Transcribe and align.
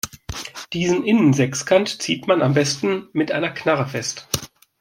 Diesen 0.73 1.05
Innensechskant 1.05 2.01
zieht 2.01 2.25
man 2.25 2.41
am 2.41 2.55
besten 2.55 3.09
mit 3.13 3.31
einer 3.31 3.51
Knarre 3.51 3.85
fest. 3.87 4.27